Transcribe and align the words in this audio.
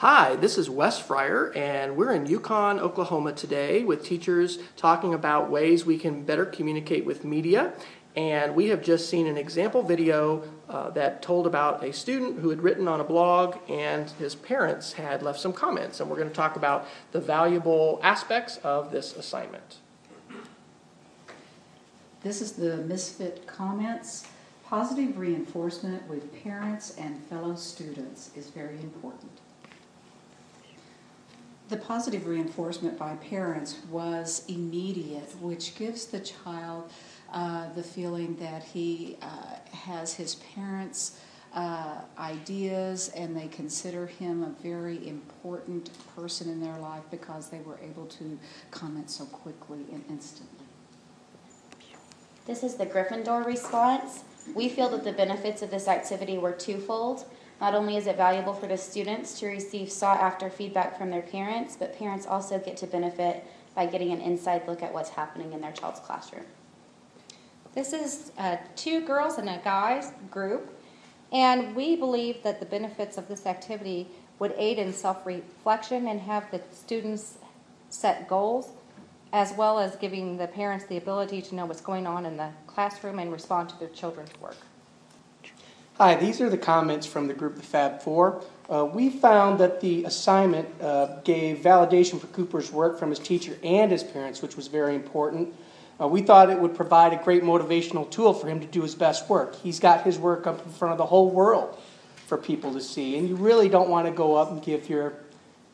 Hi, 0.00 0.34
this 0.36 0.56
is 0.56 0.70
Wes 0.70 0.98
Fryer, 0.98 1.52
and 1.54 1.94
we're 1.94 2.14
in 2.14 2.24
Yukon, 2.24 2.80
Oklahoma 2.80 3.34
today 3.34 3.84
with 3.84 4.02
teachers 4.02 4.58
talking 4.74 5.12
about 5.12 5.50
ways 5.50 5.84
we 5.84 5.98
can 5.98 6.22
better 6.22 6.46
communicate 6.46 7.04
with 7.04 7.22
media. 7.22 7.74
And 8.16 8.54
we 8.54 8.68
have 8.68 8.82
just 8.82 9.10
seen 9.10 9.26
an 9.26 9.36
example 9.36 9.82
video 9.82 10.42
uh, 10.70 10.88
that 10.92 11.20
told 11.20 11.46
about 11.46 11.84
a 11.84 11.92
student 11.92 12.38
who 12.38 12.48
had 12.48 12.62
written 12.62 12.88
on 12.88 13.00
a 13.00 13.04
blog 13.04 13.58
and 13.68 14.08
his 14.12 14.34
parents 14.34 14.94
had 14.94 15.22
left 15.22 15.38
some 15.38 15.52
comments. 15.52 16.00
And 16.00 16.08
we're 16.08 16.16
going 16.16 16.30
to 16.30 16.34
talk 16.34 16.56
about 16.56 16.88
the 17.12 17.20
valuable 17.20 18.00
aspects 18.02 18.56
of 18.64 18.92
this 18.92 19.14
assignment. 19.14 19.80
This 22.22 22.40
is 22.40 22.52
the 22.52 22.78
Misfit 22.78 23.46
Comments. 23.46 24.26
Positive 24.64 25.18
reinforcement 25.18 26.08
with 26.08 26.42
parents 26.42 26.96
and 26.96 27.22
fellow 27.24 27.54
students 27.54 28.30
is 28.34 28.48
very 28.48 28.80
important. 28.80 29.40
The 31.70 31.76
positive 31.76 32.26
reinforcement 32.26 32.98
by 32.98 33.14
parents 33.14 33.76
was 33.92 34.44
immediate, 34.48 35.36
which 35.40 35.76
gives 35.76 36.06
the 36.06 36.18
child 36.18 36.90
uh, 37.32 37.72
the 37.74 37.82
feeling 37.84 38.34
that 38.40 38.64
he 38.64 39.16
uh, 39.22 39.54
has 39.72 40.12
his 40.12 40.34
parents' 40.34 41.20
uh, 41.54 42.00
ideas 42.18 43.12
and 43.14 43.36
they 43.36 43.46
consider 43.46 44.08
him 44.08 44.42
a 44.42 44.62
very 44.62 45.06
important 45.06 45.90
person 46.16 46.48
in 46.48 46.60
their 46.60 46.76
life 46.78 47.04
because 47.08 47.50
they 47.50 47.60
were 47.60 47.78
able 47.88 48.06
to 48.06 48.36
comment 48.72 49.08
so 49.08 49.24
quickly 49.26 49.84
and 49.92 50.02
instantly. 50.10 50.66
This 52.46 52.64
is 52.64 52.74
the 52.74 52.86
Gryffindor 52.86 53.46
response. 53.46 54.24
We 54.56 54.68
feel 54.68 54.88
that 54.88 55.04
the 55.04 55.12
benefits 55.12 55.62
of 55.62 55.70
this 55.70 55.86
activity 55.86 56.36
were 56.36 56.52
twofold. 56.52 57.26
Not 57.60 57.74
only 57.74 57.96
is 57.96 58.06
it 58.06 58.16
valuable 58.16 58.54
for 58.54 58.66
the 58.66 58.78
students 58.78 59.38
to 59.40 59.46
receive 59.46 59.92
sought 59.92 60.20
after 60.20 60.48
feedback 60.48 60.96
from 60.96 61.10
their 61.10 61.22
parents, 61.22 61.76
but 61.76 61.98
parents 61.98 62.26
also 62.26 62.58
get 62.58 62.76
to 62.78 62.86
benefit 62.86 63.44
by 63.74 63.86
getting 63.86 64.12
an 64.12 64.20
inside 64.20 64.66
look 64.66 64.82
at 64.82 64.94
what's 64.94 65.10
happening 65.10 65.52
in 65.52 65.60
their 65.60 65.72
child's 65.72 66.00
classroom. 66.00 66.44
This 67.74 67.92
is 67.92 68.32
uh, 68.38 68.56
two 68.76 69.06
girls 69.06 69.38
and 69.38 69.48
a 69.48 69.60
guy's 69.62 70.12
group, 70.30 70.74
and 71.32 71.76
we 71.76 71.96
believe 71.96 72.42
that 72.42 72.60
the 72.60 72.66
benefits 72.66 73.16
of 73.16 73.28
this 73.28 73.46
activity 73.46 74.08
would 74.38 74.54
aid 74.56 74.78
in 74.78 74.92
self 74.92 75.24
reflection 75.24 76.08
and 76.08 76.20
have 76.20 76.50
the 76.50 76.60
students 76.72 77.38
set 77.90 78.26
goals, 78.26 78.70
as 79.32 79.52
well 79.52 79.78
as 79.78 79.94
giving 79.96 80.38
the 80.38 80.48
parents 80.48 80.86
the 80.86 80.96
ability 80.96 81.42
to 81.42 81.54
know 81.54 81.66
what's 81.66 81.80
going 81.80 82.06
on 82.06 82.26
in 82.26 82.36
the 82.36 82.50
classroom 82.66 83.18
and 83.18 83.30
respond 83.30 83.68
to 83.68 83.78
their 83.78 83.88
children's 83.88 84.32
work. 84.40 84.56
Hi, 86.00 86.14
these 86.14 86.40
are 86.40 86.48
the 86.48 86.56
comments 86.56 87.04
from 87.04 87.26
the 87.26 87.34
group, 87.34 87.56
the 87.56 87.62
Fab 87.62 88.00
Four. 88.00 88.42
Uh, 88.70 88.86
we 88.86 89.10
found 89.10 89.60
that 89.60 89.82
the 89.82 90.04
assignment 90.04 90.66
uh, 90.80 91.20
gave 91.24 91.58
validation 91.58 92.18
for 92.18 92.26
Cooper's 92.28 92.72
work 92.72 92.98
from 92.98 93.10
his 93.10 93.18
teacher 93.18 93.58
and 93.62 93.92
his 93.92 94.02
parents, 94.02 94.40
which 94.40 94.56
was 94.56 94.68
very 94.68 94.94
important. 94.94 95.52
Uh, 96.00 96.08
we 96.08 96.22
thought 96.22 96.48
it 96.48 96.58
would 96.58 96.74
provide 96.74 97.12
a 97.12 97.22
great 97.22 97.42
motivational 97.42 98.10
tool 98.10 98.32
for 98.32 98.48
him 98.48 98.60
to 98.60 98.66
do 98.66 98.80
his 98.80 98.94
best 98.94 99.28
work. 99.28 99.54
He's 99.56 99.78
got 99.78 100.04
his 100.04 100.18
work 100.18 100.46
up 100.46 100.64
in 100.64 100.72
front 100.72 100.92
of 100.92 100.96
the 100.96 101.04
whole 101.04 101.28
world 101.28 101.78
for 102.26 102.38
people 102.38 102.72
to 102.72 102.80
see, 102.80 103.18
and 103.18 103.28
you 103.28 103.36
really 103.36 103.68
don't 103.68 103.90
want 103.90 104.06
to 104.06 104.10
go 104.10 104.36
up 104.36 104.50
and 104.50 104.62
give 104.62 104.88
your 104.88 105.12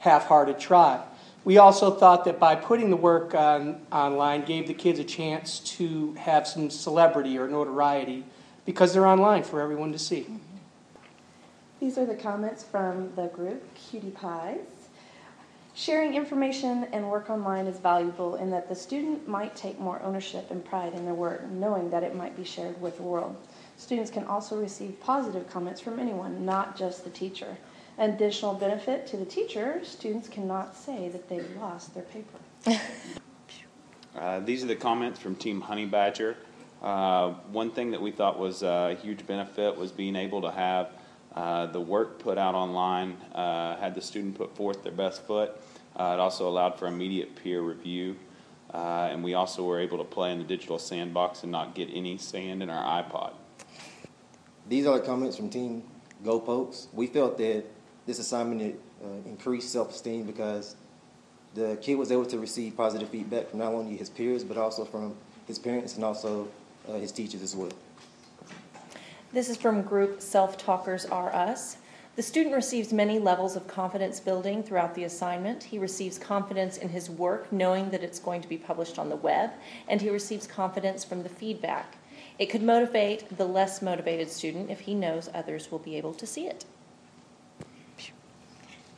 half 0.00 0.26
hearted 0.26 0.58
try. 0.58 1.04
We 1.44 1.58
also 1.58 1.92
thought 1.92 2.24
that 2.24 2.40
by 2.40 2.56
putting 2.56 2.90
the 2.90 2.96
work 2.96 3.36
on, 3.36 3.80
online 3.92 4.44
gave 4.44 4.66
the 4.66 4.74
kids 4.74 4.98
a 4.98 5.04
chance 5.04 5.60
to 5.76 6.14
have 6.14 6.48
some 6.48 6.68
celebrity 6.68 7.38
or 7.38 7.46
notoriety 7.46 8.24
because 8.66 8.92
they're 8.92 9.06
online 9.06 9.44
for 9.44 9.60
everyone 9.60 9.92
to 9.92 9.98
see. 9.98 10.26
These 11.80 11.96
are 11.96 12.04
the 12.04 12.14
comments 12.14 12.64
from 12.64 13.14
the 13.14 13.28
group 13.28 13.62
Cutie 13.74 14.10
Pies. 14.10 14.58
Sharing 15.74 16.14
information 16.14 16.88
and 16.92 17.10
work 17.10 17.28
online 17.28 17.66
is 17.66 17.78
valuable 17.78 18.36
in 18.36 18.50
that 18.50 18.66
the 18.68 18.74
student 18.74 19.28
might 19.28 19.54
take 19.54 19.78
more 19.78 20.02
ownership 20.02 20.50
and 20.50 20.64
pride 20.64 20.94
in 20.94 21.04
their 21.04 21.14
work, 21.14 21.46
knowing 21.50 21.90
that 21.90 22.02
it 22.02 22.16
might 22.16 22.34
be 22.34 22.44
shared 22.44 22.80
with 22.80 22.96
the 22.96 23.02
world. 23.02 23.36
Students 23.76 24.10
can 24.10 24.24
also 24.24 24.58
receive 24.58 24.98
positive 25.00 25.50
comments 25.50 25.82
from 25.82 26.00
anyone, 26.00 26.46
not 26.46 26.78
just 26.78 27.04
the 27.04 27.10
teacher. 27.10 27.58
An 27.98 28.10
additional 28.10 28.54
benefit 28.54 29.06
to 29.08 29.18
the 29.18 29.26
teacher, 29.26 29.80
students 29.84 30.28
cannot 30.28 30.74
say 30.74 31.10
that 31.10 31.28
they 31.28 31.40
lost 31.60 31.92
their 31.92 32.04
paper. 32.04 32.38
uh, 34.18 34.40
these 34.40 34.64
are 34.64 34.68
the 34.68 34.76
comments 34.76 35.20
from 35.20 35.36
Team 35.36 35.60
Honey 35.60 35.84
Badger. 35.84 36.38
Uh, 36.82 37.30
one 37.50 37.70
thing 37.70 37.90
that 37.90 38.00
we 38.00 38.10
thought 38.10 38.38
was 38.38 38.62
a 38.62 38.96
huge 39.02 39.26
benefit 39.26 39.76
was 39.76 39.92
being 39.92 40.16
able 40.16 40.42
to 40.42 40.50
have 40.50 40.90
uh, 41.34 41.66
the 41.66 41.80
work 41.80 42.18
put 42.18 42.38
out 42.38 42.54
online, 42.54 43.16
uh, 43.34 43.76
had 43.76 43.94
the 43.94 44.00
student 44.00 44.36
put 44.36 44.56
forth 44.56 44.82
their 44.82 44.92
best 44.92 45.22
foot. 45.26 45.52
Uh, 45.94 46.14
it 46.14 46.20
also 46.20 46.48
allowed 46.48 46.78
for 46.78 46.86
immediate 46.86 47.34
peer 47.36 47.60
review. 47.60 48.16
Uh, 48.72 49.08
and 49.10 49.22
we 49.22 49.34
also 49.34 49.64
were 49.64 49.78
able 49.78 49.98
to 49.98 50.04
play 50.04 50.32
in 50.32 50.38
the 50.38 50.44
digital 50.44 50.78
sandbox 50.78 51.42
and 51.42 51.52
not 51.52 51.74
get 51.74 51.88
any 51.92 52.18
sand 52.18 52.62
in 52.62 52.70
our 52.70 53.02
iPod. 53.02 53.32
These 54.68 54.86
are 54.86 54.98
the 54.98 55.06
comments 55.06 55.36
from 55.36 55.48
Team 55.48 55.82
Go 56.24 56.40
Pokes. 56.40 56.88
We 56.92 57.06
felt 57.06 57.38
that 57.38 57.64
this 58.06 58.18
assignment 58.18 58.78
uh, 59.02 59.08
increased 59.26 59.72
self-esteem 59.72 60.24
because 60.24 60.74
the 61.54 61.78
kid 61.80 61.94
was 61.94 62.10
able 62.10 62.26
to 62.26 62.38
receive 62.38 62.76
positive 62.76 63.08
feedback 63.08 63.48
from 63.50 63.60
not 63.60 63.72
only 63.72 63.96
his 63.96 64.10
peers 64.10 64.44
but 64.44 64.56
also 64.56 64.84
from 64.84 65.14
his 65.46 65.58
parents 65.58 65.94
and 65.94 66.04
also 66.04 66.48
uh, 66.88 66.94
his 66.94 67.12
teachers 67.12 67.42
as 67.42 67.54
well. 67.54 67.70
This 69.32 69.48
is 69.48 69.56
from 69.56 69.82
group 69.82 70.20
Self 70.20 70.56
Talkers 70.56 71.04
Are 71.06 71.34
Us. 71.34 71.78
The 72.16 72.22
student 72.22 72.54
receives 72.54 72.94
many 72.94 73.18
levels 73.18 73.56
of 73.56 73.68
confidence 73.68 74.20
building 74.20 74.62
throughout 74.62 74.94
the 74.94 75.04
assignment. 75.04 75.62
He 75.62 75.78
receives 75.78 76.16
confidence 76.18 76.78
in 76.78 76.88
his 76.88 77.10
work, 77.10 77.52
knowing 77.52 77.90
that 77.90 78.02
it's 78.02 78.18
going 78.18 78.40
to 78.40 78.48
be 78.48 78.56
published 78.56 78.98
on 78.98 79.10
the 79.10 79.16
web, 79.16 79.50
and 79.86 80.00
he 80.00 80.08
receives 80.08 80.46
confidence 80.46 81.04
from 81.04 81.22
the 81.22 81.28
feedback. 81.28 81.98
It 82.38 82.46
could 82.46 82.62
motivate 82.62 83.36
the 83.36 83.44
less 83.44 83.82
motivated 83.82 84.30
student 84.30 84.70
if 84.70 84.80
he 84.80 84.94
knows 84.94 85.28
others 85.34 85.70
will 85.70 85.78
be 85.78 85.96
able 85.96 86.14
to 86.14 86.26
see 86.26 86.46
it. 86.46 86.64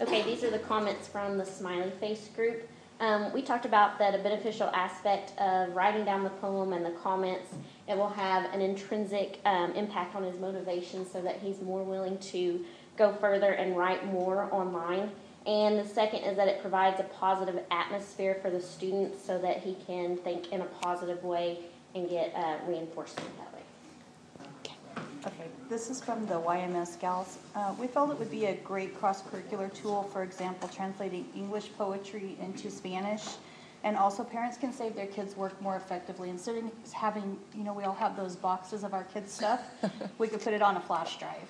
Okay, 0.00 0.22
these 0.22 0.42
are 0.42 0.50
the 0.50 0.58
comments 0.58 1.06
from 1.06 1.38
the 1.38 1.46
smiley 1.46 1.92
face 2.00 2.28
group. 2.34 2.68
Um, 3.00 3.32
we 3.32 3.42
talked 3.42 3.66
about 3.66 3.98
that 3.98 4.14
a 4.14 4.18
beneficial 4.18 4.68
aspect 4.68 5.38
of 5.38 5.74
writing 5.74 6.04
down 6.04 6.22
the 6.22 6.30
poem 6.30 6.72
and 6.72 6.86
the 6.86 6.92
comments, 6.92 7.48
it 7.88 7.96
will 7.96 8.08
have 8.08 8.52
an 8.54 8.60
intrinsic 8.60 9.40
um, 9.44 9.72
impact 9.72 10.14
on 10.14 10.22
his 10.22 10.38
motivation 10.38 11.04
so 11.04 11.20
that 11.20 11.38
he's 11.40 11.60
more 11.60 11.82
willing 11.82 12.18
to 12.18 12.64
go 12.96 13.12
further 13.12 13.52
and 13.52 13.76
write 13.76 14.06
more 14.06 14.48
online. 14.52 15.10
And 15.46 15.78
the 15.78 15.84
second 15.86 16.20
is 16.20 16.36
that 16.36 16.48
it 16.48 16.60
provides 16.60 17.00
a 17.00 17.04
positive 17.04 17.60
atmosphere 17.70 18.38
for 18.40 18.50
the 18.50 18.60
students 18.60 19.22
so 19.22 19.38
that 19.38 19.58
he 19.58 19.76
can 19.86 20.16
think 20.16 20.52
in 20.52 20.60
a 20.60 20.64
positive 20.64 21.22
way 21.22 21.58
and 21.94 22.08
get 22.08 22.32
uh, 22.34 22.58
reinforcement 22.66 23.28
that 23.38 23.52
way. 23.52 23.60
Okay, 25.26 25.46
this 25.70 25.88
is 25.88 26.02
from 26.02 26.26
the 26.26 26.34
YMS 26.34 27.00
Gals. 27.00 27.38
Uh, 27.54 27.74
we 27.80 27.86
felt 27.86 28.10
it 28.10 28.18
would 28.18 28.30
be 28.30 28.44
a 28.44 28.56
great 28.56 28.94
cross-curricular 28.98 29.72
tool, 29.72 30.02
for 30.12 30.22
example, 30.22 30.68
translating 30.68 31.26
English 31.34 31.70
poetry 31.78 32.36
into 32.42 32.70
Spanish. 32.70 33.22
And 33.84 33.96
also 33.96 34.22
parents 34.22 34.58
can 34.58 34.70
save 34.70 34.94
their 34.94 35.06
kids' 35.06 35.34
work 35.34 35.58
more 35.62 35.76
effectively. 35.76 36.28
Instead 36.28 36.56
of 36.56 36.92
having, 36.92 37.38
you 37.54 37.64
know, 37.64 37.72
we 37.72 37.84
all 37.84 37.94
have 37.94 38.18
those 38.18 38.36
boxes 38.36 38.84
of 38.84 38.92
our 38.92 39.04
kids' 39.04 39.32
stuff, 39.32 39.62
we 40.18 40.28
could 40.28 40.42
put 40.42 40.52
it 40.52 40.60
on 40.60 40.76
a 40.76 40.80
flash 40.80 41.18
drive. 41.18 41.48